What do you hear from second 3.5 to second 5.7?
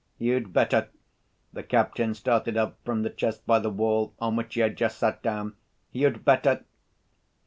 the wall on which he had just sat down,